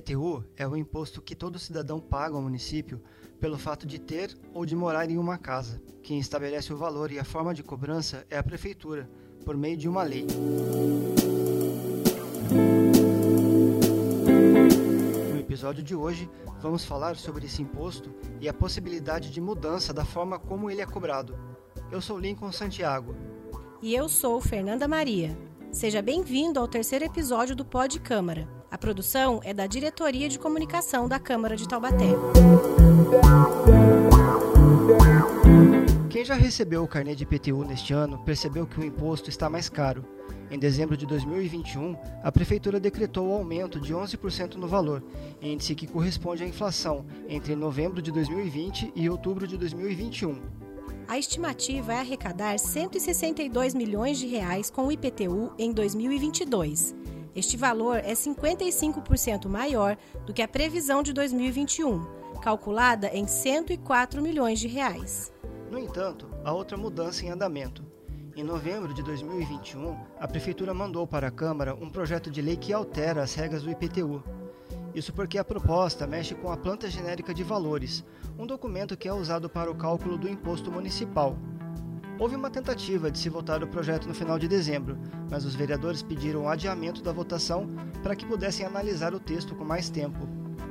[0.00, 3.02] IPTU é o imposto que todo cidadão paga ao município
[3.38, 5.80] pelo fato de ter ou de morar em uma casa.
[6.02, 9.08] Quem estabelece o valor e a forma de cobrança é a prefeitura,
[9.44, 10.26] por meio de uma lei.
[15.32, 16.30] No episódio de hoje,
[16.60, 18.10] vamos falar sobre esse imposto
[18.40, 21.38] e a possibilidade de mudança da forma como ele é cobrado.
[21.90, 23.14] Eu sou Lincoln Santiago.
[23.82, 25.36] E eu sou Fernanda Maria.
[25.70, 28.59] Seja bem-vindo ao terceiro episódio do Pod Câmara.
[28.70, 32.06] A produção é da Diretoria de Comunicação da Câmara de Taubaté.
[36.08, 39.68] Quem já recebeu o carnê de IPTU neste ano percebeu que o imposto está mais
[39.68, 40.04] caro.
[40.48, 45.02] Em dezembro de 2021, a Prefeitura decretou o aumento de 11% no valor,
[45.42, 50.60] índice que corresponde à inflação entre novembro de 2020 e outubro de 2021.
[51.08, 56.94] A estimativa é arrecadar 162 milhões de reais com o IPTU em 2022.
[57.34, 62.04] Este valor é 55% maior do que a previsão de 2021,
[62.42, 65.32] calculada em 104 milhões de reais.
[65.70, 67.84] No entanto, há outra mudança em andamento.
[68.34, 72.72] Em novembro de 2021, a Prefeitura mandou para a Câmara um projeto de lei que
[72.72, 74.22] altera as regras do IPTU.
[74.92, 78.04] Isso porque a proposta mexe com a planta genérica de valores,
[78.36, 81.36] um documento que é usado para o cálculo do imposto municipal.
[82.20, 84.98] Houve uma tentativa de se votar o projeto no final de dezembro,
[85.30, 87.66] mas os vereadores pediram o adiamento da votação
[88.02, 90.28] para que pudessem analisar o texto com mais tempo.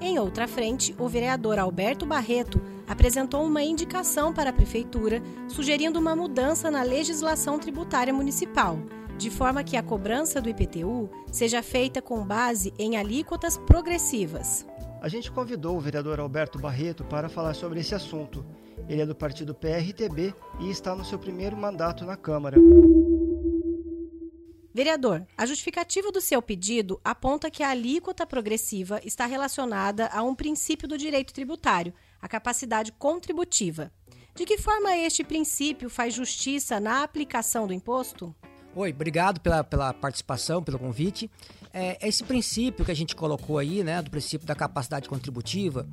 [0.00, 6.14] Em outra frente, o vereador Alberto Barreto apresentou uma indicação para a Prefeitura sugerindo uma
[6.14, 8.78] mudança na legislação tributária municipal
[9.18, 14.66] de forma que a cobrança do IPTU seja feita com base em alíquotas progressivas.
[15.00, 18.44] A gente convidou o vereador Alberto Barreto para falar sobre esse assunto.
[18.88, 22.56] Ele é do partido PRTB e está no seu primeiro mandato na Câmara.
[24.74, 30.34] Vereador, a justificativa do seu pedido aponta que a alíquota progressiva está relacionada a um
[30.34, 33.92] princípio do direito tributário, a capacidade contributiva.
[34.34, 38.34] De que forma este princípio faz justiça na aplicação do imposto?
[38.74, 41.30] Oi, obrigado pela, pela participação, pelo convite.
[41.74, 45.86] É, esse princípio que a gente colocou aí, né, do princípio da capacidade contributiva,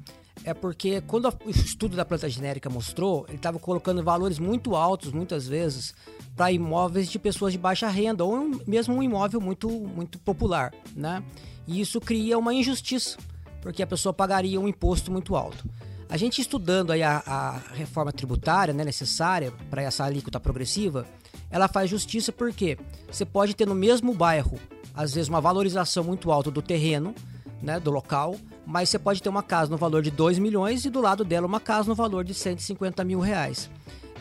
[0.45, 5.11] é porque quando o estudo da planta genérica mostrou, ele estava colocando valores muito altos,
[5.11, 5.93] muitas vezes,
[6.37, 11.21] para imóveis de pessoas de baixa renda, ou mesmo um imóvel muito, muito popular, né?
[11.67, 13.17] E isso cria uma injustiça,
[13.61, 15.65] porque a pessoa pagaria um imposto muito alto.
[16.09, 21.05] A gente estudando aí a, a reforma tributária né, necessária para essa alíquota progressiva,
[21.51, 22.79] ela faz justiça porque
[23.11, 24.59] você pode ter no mesmo bairro,
[24.95, 27.13] às vezes, uma valorização muito alta do terreno,
[27.61, 30.89] né, do local, mas você pode ter uma casa no valor de 2 milhões e
[30.89, 33.69] do lado dela uma casa no valor de 150 mil reais.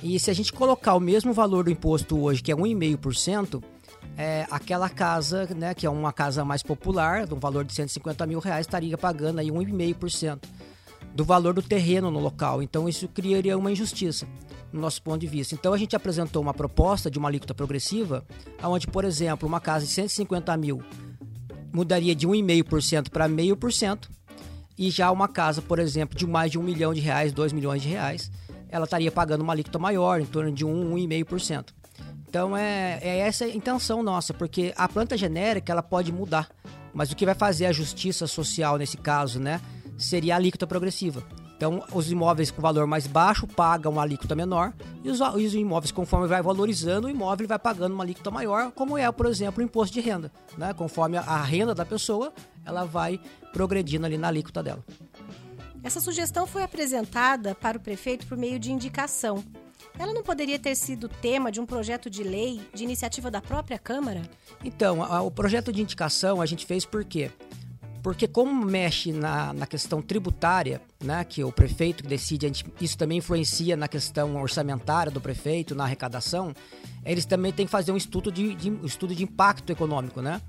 [0.03, 3.63] E se a gente colocar o mesmo valor do imposto hoje, que é 1,5%,
[4.15, 8.27] é, aquela casa, né, que é uma casa mais popular, de um valor de 150
[8.27, 10.39] mil reais, estaria pagando aí 1,5%
[11.19, 12.63] do valor do terreno no local.
[12.63, 14.25] Então isso criaria uma injustiça
[14.73, 15.53] no nosso ponto de vista.
[15.53, 18.25] Então a gente apresentou uma proposta de uma alíquota progressiva,
[18.63, 20.81] onde, por exemplo, uma casa de 150 mil
[21.73, 24.09] mudaria de 1,5% para 0,5%,
[24.79, 27.83] e já uma casa, por exemplo, de mais de um milhão de reais, 2 milhões
[27.83, 28.31] de reais,
[28.69, 31.75] ela estaria pagando uma alíquota maior, em torno de 1, 1,5%.
[32.29, 36.49] Então é, é essa a intenção nossa, porque a planta genérica ela pode mudar,
[36.95, 39.61] mas o que vai fazer a justiça social nesse caso, né,
[39.99, 41.23] seria a alíquota progressiva.
[41.57, 44.73] Então, os imóveis com valor mais baixo pagam uma alíquota menor
[45.03, 48.97] e os, os, imóveis, conforme vai valorizando, o imóvel vai pagando uma alíquota maior, como
[48.97, 50.31] é, por exemplo, o imposto de renda.
[50.57, 50.73] Né?
[50.73, 52.33] Conforme a, a renda da pessoa,
[52.65, 53.21] ela vai
[53.53, 54.85] progredindo ali na alíquota dela.
[55.83, 59.43] Essa sugestão foi apresentada para o prefeito por meio de indicação.
[59.99, 63.81] Ela não poderia ter sido tema de um projeto de lei de iniciativa da própria
[63.81, 64.23] Câmara?
[64.65, 67.33] Então, a, o projeto de indicação a gente fez por quê?
[68.03, 72.51] Porque como mexe na, na questão tributária, né, que o prefeito decide,
[72.81, 76.55] isso também influencia na questão orçamentária do prefeito, na arrecadação,
[77.05, 80.41] eles também têm que fazer um estudo de, de, um estudo de impacto econômico, né?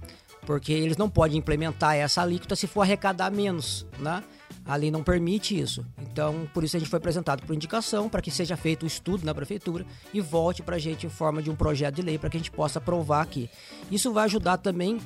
[0.45, 4.23] Porque eles não podem implementar essa alíquota se for arrecadar menos, né?
[4.65, 5.85] A lei não permite isso.
[5.97, 9.25] Então, por isso a gente foi apresentado por indicação para que seja feito o estudo
[9.25, 12.29] na prefeitura e volte para a gente em forma de um projeto de lei para
[12.29, 13.49] que a gente possa aprovar aqui.
[13.91, 14.99] Isso vai ajudar também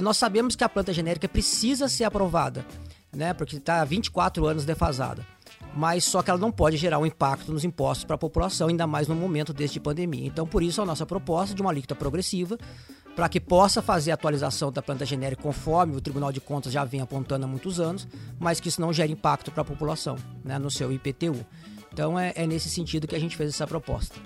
[0.00, 2.64] nós sabemos que a planta genérica precisa ser aprovada,
[3.12, 3.34] né?
[3.34, 5.26] Porque está há 24 anos defasada.
[5.74, 8.86] Mas só que ela não pode gerar um impacto nos impostos para a população, ainda
[8.86, 10.26] mais no momento deste de pandemia.
[10.26, 12.58] Então, por isso, a nossa proposta de uma alíquota progressiva,
[13.14, 16.84] para que possa fazer a atualização da planta genérica conforme o Tribunal de Contas já
[16.84, 18.08] vem apontando há muitos anos,
[18.38, 21.44] mas que isso não gere impacto para a população, né, no seu IPTU.
[21.92, 24.16] Então, é, é nesse sentido que a gente fez essa proposta.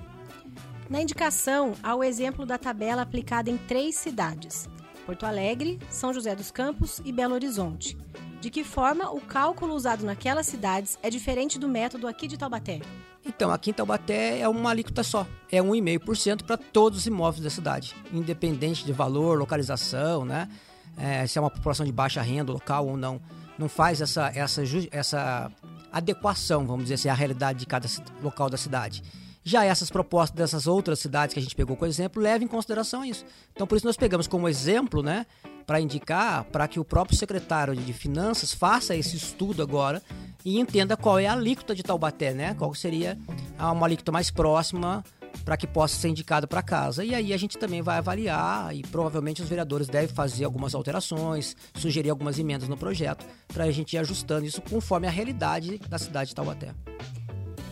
[0.88, 4.68] Na indicação, há o exemplo da tabela aplicada em três cidades:
[5.04, 7.96] Porto Alegre, São José dos Campos e Belo Horizonte.
[8.40, 12.80] De que forma o cálculo usado naquelas cidades é diferente do método aqui de Taubaté?
[13.24, 15.26] Então, aqui em Taubaté é uma alíquota só.
[15.50, 20.48] É 1,5% para todos os imóveis da cidade, independente de valor, localização, né?
[20.96, 23.20] É, se é uma população de baixa renda local ou não.
[23.58, 25.50] Não faz essa, essa, essa
[25.90, 27.88] adequação, vamos dizer assim, à realidade de cada
[28.22, 29.02] local da cidade.
[29.44, 33.04] Já essas propostas dessas outras cidades que a gente pegou como exemplo levam em consideração
[33.04, 33.26] isso.
[33.52, 35.26] Então, por isso nós pegamos como exemplo, né,
[35.66, 40.02] para indicar, para que o próprio secretário de Finanças faça esse estudo agora
[40.44, 42.54] e entenda qual é a alíquota de Taubaté, né?
[42.54, 43.18] Qual seria
[43.58, 45.04] uma alíquota mais próxima
[45.44, 47.04] para que possa ser indicado para casa.
[47.04, 51.56] E aí a gente também vai avaliar e provavelmente os vereadores devem fazer algumas alterações,
[51.74, 55.98] sugerir algumas emendas no projeto para a gente ir ajustando isso conforme a realidade da
[55.98, 56.74] cidade de Taubaté.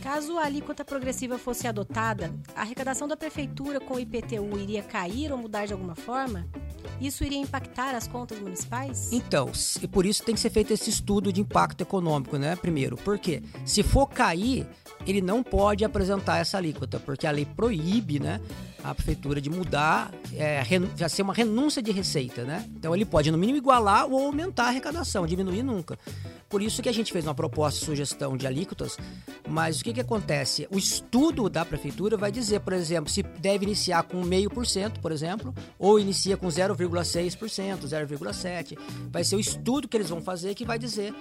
[0.02, 5.31] Caso a alíquota progressiva fosse adotada, a arrecadação da prefeitura com o IPTU iria cair
[5.31, 6.44] ou mudar de alguma forma?
[7.00, 9.12] Isso iria impactar as contas municipais?
[9.12, 9.50] Então,
[9.81, 12.56] e por isso tem que ser feito esse estudo de impacto econômico, né?
[12.56, 14.66] Primeiro, porque se for cair,
[15.06, 18.40] ele não pode apresentar essa alíquota, porque a lei proíbe, né?
[18.82, 20.62] A prefeitura de mudar, é,
[20.96, 22.69] já ser uma renúncia de receita, né?
[22.76, 25.96] Então ele pode, no mínimo, igualar ou aumentar a arrecadação, diminuir nunca.
[26.52, 28.99] Por isso que a gente fez uma proposta de sugestão de alíquotas,
[29.49, 30.69] mas o que, que acontece?
[30.70, 35.00] O estudo da prefeitura vai dizer, por exemplo, se deve iniciar com meio por cento,
[35.00, 38.78] por exemplo, ou inicia com 0,6%, 0,7%.
[39.10, 41.14] Vai ser o estudo que eles vão fazer que vai dizer.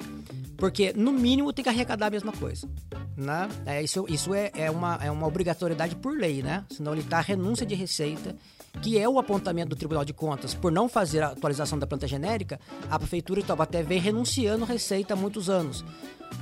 [0.58, 2.68] Porque, no mínimo, tem que arrecadar a mesma coisa.
[3.16, 3.48] Né?
[3.66, 6.66] É, isso isso é, é, uma, é uma obrigatoriedade por lei, né?
[6.70, 8.36] Senão ele está renúncia de receita
[8.82, 12.08] que é o apontamento do Tribunal de Contas por não fazer a atualização da planta
[12.08, 12.60] genérica,
[12.90, 15.84] a Prefeitura de Taubaté vem renunciando receita há muitos anos.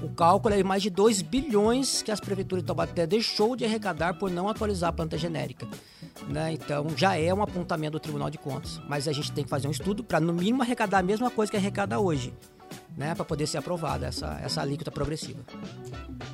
[0.02, 4.14] O cálculo é mais de 2 bilhões que as prefeituras de Taubaté deixou de arrecadar
[4.14, 5.68] por não atualizar a planta genérica.
[6.28, 6.54] Né?
[6.54, 8.80] Então já é um apontamento do Tribunal de Contas.
[8.88, 11.52] Mas a gente tem que fazer um estudo para, no mínimo, arrecadar a mesma coisa
[11.52, 12.34] que arrecada hoje
[13.00, 15.40] né, para poder ser aprovada essa, essa alíquota progressiva.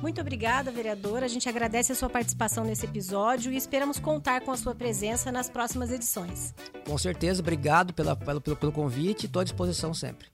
[0.02, 1.24] Muito obrigada, vereadora.
[1.24, 5.30] A gente agradece a sua participação nesse episódio e esperamos contar com a sua presença
[5.30, 6.52] nas próximas edições.
[6.84, 10.26] Com certeza, obrigado pela, pelo, pelo, pelo convite, estou à disposição sempre.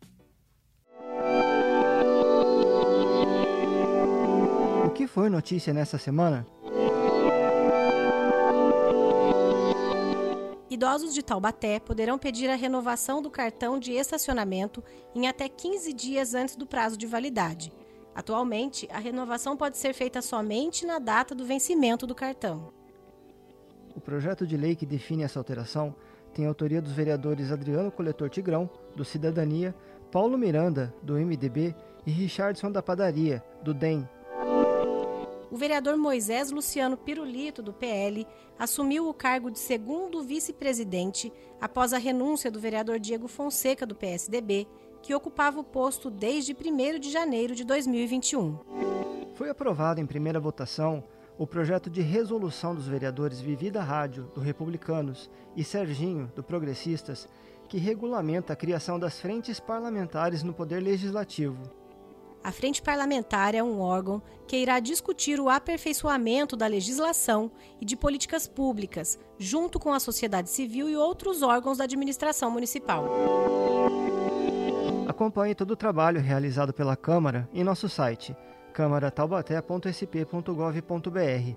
[4.87, 6.47] O que foi notícia nessa semana?
[10.83, 14.83] Idosos de Taubaté poderão pedir a renovação do cartão de estacionamento
[15.15, 17.73] em até 15 dias antes do prazo de validade.
[18.13, 22.73] Atualmente, a renovação pode ser feita somente na data do vencimento do cartão.
[23.95, 25.95] O projeto de lei que define essa alteração
[26.35, 29.73] tem autoria dos vereadores Adriano Coletor Tigrão, do Cidadania,
[30.11, 34.05] Paulo Miranda, do MDB e Richardson da Padaria, do DEM,
[35.53, 38.27] o vereador Moisés Luciano Pirulito, do PL,
[38.59, 44.67] assumiu o cargo de segundo vice-presidente após a renúncia do vereador Diego Fonseca, do PSDB,
[45.03, 48.61] que ocupava o posto desde 1 de janeiro de 2021.
[49.35, 51.05] Foi aprovado em primeira votação
[51.37, 57.29] o projeto de resolução dos vereadores Vivi da Rádio, do Republicanos, e Serginho, do Progressistas,
[57.69, 61.82] que regulamenta a criação das frentes parlamentares no Poder Legislativo.
[62.45, 67.97] A Frente Parlamentar é um órgão que irá discutir o aperfeiçoamento da legislação e de
[67.97, 73.07] políticas públicas, junto com a sociedade civil e outros órgãos da administração municipal.
[75.07, 78.37] Acompanhe todo o trabalho realizado pela Câmara em nosso site
[78.73, 81.57] câmarataubaté.sp.gov.br.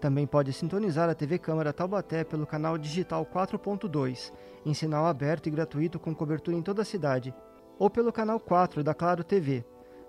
[0.00, 4.32] Também pode sintonizar a TV Câmara Taubaté pelo canal digital 4.2,
[4.66, 7.32] em sinal aberto e gratuito com cobertura em toda a cidade,
[7.78, 9.64] ou pelo canal 4 da Claro TV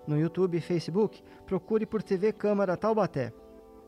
[0.06, 3.32] no YouTube e Facebook, procure por TV Câmara Taubaté.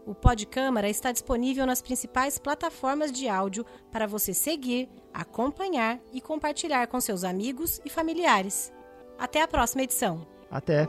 [0.07, 6.21] O Pod Câmara está disponível nas principais plataformas de áudio para você seguir, acompanhar e
[6.21, 8.73] compartilhar com seus amigos e familiares.
[9.19, 10.27] Até a próxima edição.
[10.51, 10.87] Até!